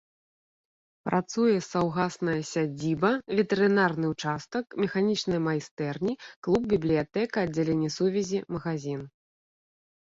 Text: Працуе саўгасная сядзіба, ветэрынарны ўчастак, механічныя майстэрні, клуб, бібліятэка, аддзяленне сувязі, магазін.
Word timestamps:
Працуе 1.09 1.57
саўгасная 1.71 2.37
сядзіба, 2.53 3.11
ветэрынарны 3.41 4.05
ўчастак, 4.15 4.65
механічныя 4.87 5.41
майстэрні, 5.51 6.13
клуб, 6.49 6.61
бібліятэка, 6.75 7.37
аддзяленне 7.49 7.89
сувязі, 8.01 8.39
магазін. 8.59 9.01